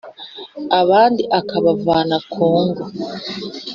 abandi 0.81 1.23
akabavana 1.39 2.17
ku 2.31 2.45
ngo, 2.65 2.83